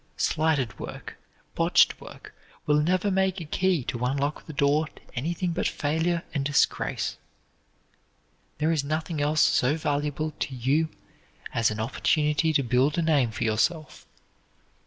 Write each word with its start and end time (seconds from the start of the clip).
Slighted 0.17 0.79
work, 0.79 1.15
botched 1.53 2.01
work, 2.01 2.33
will 2.65 2.81
never 2.81 3.11
make 3.11 3.39
a 3.39 3.45
key 3.45 3.83
to 3.83 4.03
unlock 4.03 4.47
the 4.47 4.51
door 4.51 4.87
to 4.87 5.01
anything 5.13 5.51
but 5.51 5.67
failure 5.67 6.23
and 6.33 6.43
disgrace. 6.43 7.17
There 8.57 8.71
is 8.71 8.83
nothing 8.83 9.21
else 9.21 9.41
so 9.41 9.77
valuable 9.77 10.31
to 10.39 10.55
you 10.55 10.89
as 11.53 11.69
an 11.69 11.79
opportunity 11.79 12.51
to 12.51 12.63
build 12.63 12.97
a 12.97 13.03
name 13.03 13.29
for 13.29 13.43
yourself. 13.43 14.07